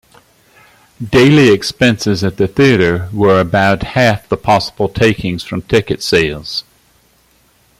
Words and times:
Daily 1.11 1.49
expenses 1.51 2.23
at 2.23 2.37
the 2.37 2.47
theatre 2.47 3.07
were 3.13 3.39
about 3.39 3.83
half 3.83 4.27
the 4.27 4.35
possible 4.35 4.89
takings 4.89 5.43
from 5.43 5.61
ticket 5.61 6.01
sales. 6.01 6.63